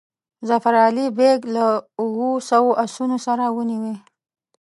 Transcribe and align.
ظفر 0.49 0.73
علي 0.85 1.05
بیګ 1.17 1.39
له 1.55 1.65
اوو 2.01 2.29
سوو 2.49 2.69
آسونو 2.83 3.17
سره 3.25 3.43
ونیوی. 3.55 3.95